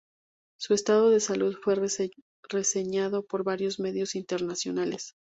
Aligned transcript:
Su 0.59 0.73
estado 0.73 1.11
de 1.11 1.19
salud 1.19 1.55
fue 1.63 1.75
reseñado 2.49 3.23
por 3.23 3.43
varios 3.43 3.79
medios 3.79 4.15
internacionales. 4.15 5.13